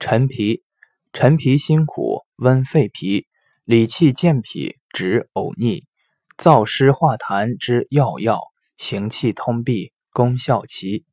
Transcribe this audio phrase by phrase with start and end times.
[0.00, 0.62] 陈皮
[1.12, 3.26] 陈皮辛苦温肺脾
[3.64, 5.84] 理气健脾止呕逆
[6.38, 8.40] 燥湿化痰之要药
[8.78, 11.04] 行气通痹功效奇。